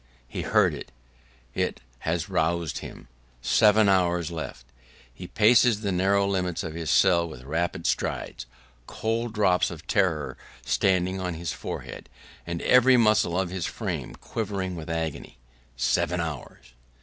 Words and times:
He 0.27 0.41
heard 0.41 0.73
it; 0.73 0.91
it 1.53 1.79
has 1.99 2.27
roused 2.27 2.79
him. 2.79 3.07
Seven 3.43 3.87
hours 3.87 4.31
left! 4.31 4.65
He 5.13 5.27
paces 5.27 5.81
the 5.81 5.91
narrow 5.91 6.25
limits 6.25 6.63
of 6.63 6.73
his 6.73 6.89
cell 6.89 7.29
with 7.29 7.43
rapid 7.43 7.85
strides, 7.85 8.47
cold 8.87 9.31
drops 9.35 9.69
of 9.69 9.85
terror 9.85 10.37
starting 10.65 11.21
on 11.21 11.35
his 11.35 11.53
forehead, 11.53 12.09
and 12.47 12.63
every 12.63 12.97
muscle 12.97 13.39
of 13.39 13.51
his 13.51 13.67
frame 13.67 14.15
quivering 14.15 14.75
with 14.75 14.89
agony. 14.89 15.37
Seven 15.77 16.19
hours! 16.19 16.73